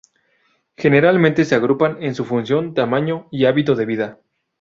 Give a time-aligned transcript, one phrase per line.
[0.77, 4.19] Generalmente se agrupan en su función, tamaño, y hábito de vida.